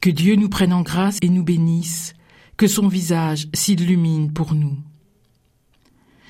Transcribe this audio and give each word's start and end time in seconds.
Que 0.00 0.10
Dieu 0.10 0.36
nous 0.36 0.48
prenne 0.48 0.72
en 0.72 0.82
grâce 0.82 1.18
et 1.22 1.28
nous 1.28 1.42
bénisse, 1.42 2.14
que 2.56 2.66
son 2.66 2.88
visage 2.88 3.48
s'illumine 3.52 4.32
pour 4.32 4.54
nous. 4.54 4.78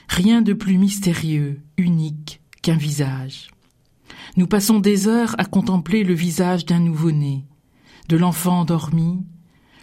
Rien 0.09 0.41
de 0.41 0.55
plus 0.55 0.79
mystérieux, 0.79 1.61
unique 1.77 2.41
qu'un 2.63 2.77
visage. 2.77 3.51
Nous 4.37 4.47
passons 4.47 4.81
des 4.81 5.07
heures 5.07 5.35
à 5.39 5.45
contempler 5.45 6.03
le 6.03 6.15
visage 6.15 6.65
d'un 6.65 6.81
nouveau-né, 6.81 7.45
de 8.09 8.17
l'enfant 8.17 8.61
endormi, 8.61 9.27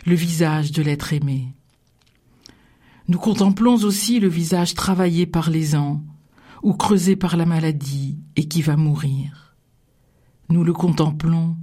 le 0.05 0.15
visage 0.15 0.71
de 0.71 0.81
l'être 0.81 1.13
aimé. 1.13 1.53
Nous 3.07 3.19
contemplons 3.19 3.75
aussi 3.83 4.19
le 4.19 4.27
visage 4.27 4.73
travaillé 4.73 5.27
par 5.27 5.51
les 5.51 5.75
ans, 5.75 6.03
ou 6.63 6.73
creusé 6.73 7.15
par 7.15 7.37
la 7.37 7.45
maladie 7.45 8.17
et 8.35 8.47
qui 8.47 8.63
va 8.63 8.75
mourir. 8.75 9.55
Nous 10.49 10.63
le 10.63 10.73
contemplons, 10.73 11.55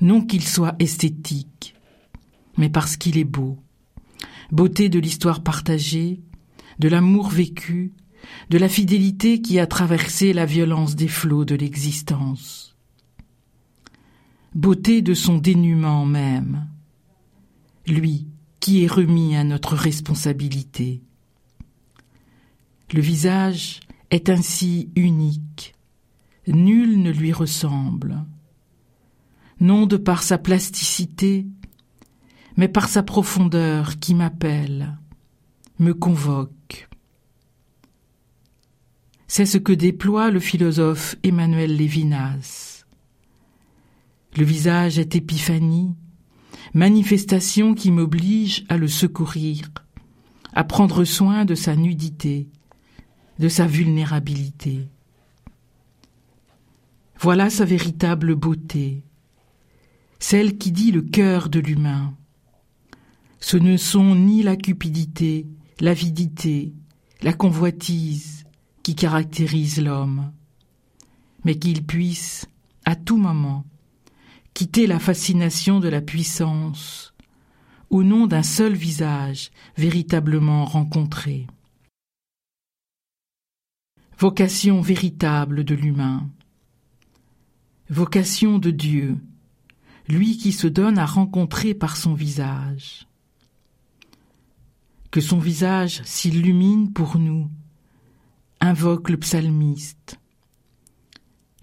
non 0.00 0.22
qu'il 0.22 0.44
soit 0.44 0.76
esthétique, 0.78 1.74
mais 2.56 2.68
parce 2.68 2.96
qu'il 2.96 3.18
est 3.18 3.24
beau. 3.24 3.58
Beauté 4.50 4.88
de 4.88 4.98
l'histoire 4.98 5.42
partagée, 5.42 6.20
de 6.78 6.88
l'amour 6.88 7.28
vécu, 7.28 7.92
de 8.50 8.58
la 8.58 8.68
fidélité 8.68 9.40
qui 9.40 9.58
a 9.58 9.66
traversé 9.66 10.32
la 10.32 10.46
violence 10.46 10.94
des 10.96 11.08
flots 11.08 11.44
de 11.44 11.54
l'existence. 11.54 12.76
Beauté 14.54 15.02
de 15.02 15.14
son 15.14 15.38
dénuement 15.38 16.06
même. 16.06 16.66
Lui 17.86 18.28
qui 18.60 18.82
est 18.82 18.88
remis 18.88 19.36
à 19.36 19.44
notre 19.44 19.76
responsabilité. 19.76 21.02
Le 22.92 23.00
visage 23.00 23.80
est 24.10 24.28
ainsi 24.28 24.90
unique. 24.96 25.74
Nul 26.48 27.00
ne 27.00 27.10
lui 27.10 27.32
ressemble. 27.32 28.24
Non 29.66 29.86
de 29.86 29.96
par 29.96 30.22
sa 30.22 30.38
plasticité, 30.38 31.44
mais 32.56 32.68
par 32.68 32.88
sa 32.88 33.02
profondeur 33.02 33.98
qui 33.98 34.14
m'appelle, 34.14 34.96
me 35.80 35.92
convoque. 35.92 36.88
C'est 39.26 39.44
ce 39.44 39.58
que 39.58 39.72
déploie 39.72 40.30
le 40.30 40.38
philosophe 40.38 41.16
Emmanuel 41.24 41.76
Lévinas. 41.76 42.84
Le 44.36 44.44
visage 44.44 45.00
est 45.00 45.16
épiphanie, 45.16 45.96
manifestation 46.72 47.74
qui 47.74 47.90
m'oblige 47.90 48.64
à 48.68 48.76
le 48.76 48.86
secourir, 48.86 49.68
à 50.52 50.62
prendre 50.62 51.02
soin 51.02 51.44
de 51.44 51.56
sa 51.56 51.74
nudité, 51.74 52.48
de 53.40 53.48
sa 53.48 53.66
vulnérabilité. 53.66 54.86
Voilà 57.18 57.50
sa 57.50 57.64
véritable 57.64 58.36
beauté, 58.36 59.02
celle 60.18 60.58
qui 60.58 60.72
dit 60.72 60.92
le 60.92 61.02
cœur 61.02 61.48
de 61.48 61.60
l'humain. 61.60 62.16
Ce 63.40 63.56
ne 63.56 63.76
sont 63.76 64.14
ni 64.14 64.42
la 64.42 64.56
cupidité, 64.56 65.46
l'avidité, 65.80 66.72
la 67.22 67.32
convoitise 67.32 68.44
qui 68.82 68.94
caractérisent 68.94 69.82
l'homme, 69.82 70.32
mais 71.44 71.58
qu'il 71.58 71.84
puisse, 71.84 72.46
à 72.84 72.96
tout 72.96 73.16
moment, 73.16 73.64
quitter 74.54 74.86
la 74.86 74.98
fascination 74.98 75.80
de 75.80 75.88
la 75.88 76.00
puissance 76.00 77.12
au 77.90 78.02
nom 78.02 78.26
d'un 78.26 78.42
seul 78.42 78.74
visage 78.74 79.50
véritablement 79.76 80.64
rencontré. 80.64 81.46
Vocation 84.18 84.80
véritable 84.80 85.62
de 85.62 85.74
l'humain. 85.74 86.28
Vocation 87.90 88.58
de 88.58 88.70
Dieu, 88.70 89.18
lui 90.08 90.36
qui 90.36 90.52
se 90.52 90.66
donne 90.66 90.98
à 90.98 91.06
rencontrer 91.06 91.74
par 91.74 91.96
son 91.96 92.14
visage. 92.14 93.06
Que 95.10 95.20
son 95.20 95.38
visage 95.38 96.02
s'illumine 96.04 96.92
pour 96.92 97.18
nous, 97.18 97.50
invoque 98.60 99.10
le 99.10 99.16
psalmiste. 99.16 100.18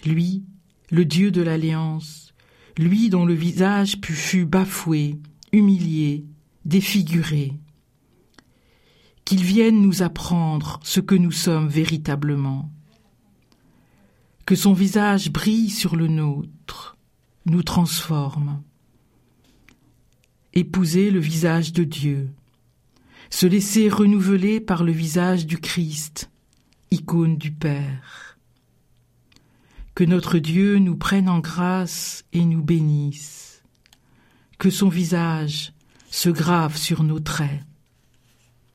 Lui, 0.05 0.43
le 0.91 1.05
Dieu 1.05 1.31
de 1.31 1.41
l'alliance, 1.41 2.33
lui 2.77 3.09
dont 3.09 3.25
le 3.25 3.33
visage 3.33 3.97
fut 4.03 4.45
bafoué, 4.45 5.19
humilié, 5.51 6.25
défiguré 6.65 7.53
qu'il 9.25 9.43
vienne 9.43 9.81
nous 9.81 10.03
apprendre 10.03 10.79
ce 10.83 10.99
que 10.99 11.15
nous 11.15 11.31
sommes 11.31 11.67
véritablement. 11.67 12.69
Que 14.45 14.55
son 14.55 14.73
visage 14.73 15.31
brille 15.31 15.69
sur 15.69 15.95
le 15.95 16.07
nôtre, 16.07 16.82
nous 17.45 17.63
transforme. 17.63 18.61
Épouser 20.53 21.11
le 21.11 21.19
visage 21.19 21.73
de 21.73 21.83
Dieu, 21.83 22.29
se 23.29 23.47
laisser 23.47 23.89
renouveler 23.89 24.59
par 24.59 24.83
le 24.83 24.91
visage 24.91 25.45
du 25.45 25.57
Christ, 25.57 26.29
icône 26.91 27.37
du 27.37 27.51
Père. 27.51 28.37
Que 29.95 30.03
notre 30.03 30.37
Dieu 30.37 30.77
nous 30.77 30.95
prenne 30.95 31.29
en 31.29 31.39
grâce 31.39 32.25
et 32.33 32.45
nous 32.45 32.63
bénisse. 32.63 33.63
Que 34.59 34.69
son 34.69 34.89
visage 34.89 35.73
se 36.09 36.29
grave 36.29 36.77
sur 36.77 37.03
nos 37.03 37.19
traits 37.19 37.61